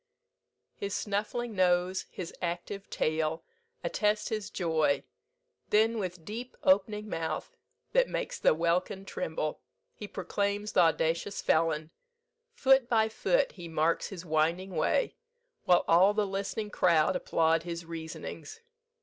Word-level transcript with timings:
"His 0.73 0.95
snuffling 0.95 1.53
nose, 1.53 2.07
his 2.09 2.33
active 2.41 2.89
tail, 2.89 3.43
Attest 3.83 4.29
his 4.29 4.49
joy; 4.49 5.03
then 5.69 5.99
with 5.99 6.25
deep 6.25 6.57
op'ning 6.63 7.07
mouth, 7.07 7.55
That 7.93 8.09
makes 8.09 8.39
the 8.39 8.55
welkin 8.55 9.05
tremble, 9.05 9.61
he 9.93 10.07
proclaims 10.07 10.71
Th' 10.71 10.77
audacious 10.77 11.39
felon; 11.43 11.91
foot 12.51 12.89
by 12.89 13.09
foot 13.09 13.51
he 13.51 13.67
marks 13.67 14.07
His 14.07 14.25
winding 14.25 14.71
way, 14.71 15.17
while 15.65 15.85
all 15.87 16.15
the 16.15 16.25
listening 16.25 16.71
crowd 16.71 17.15
Applaud 17.15 17.61
his 17.61 17.85
reasonings. 17.85 18.59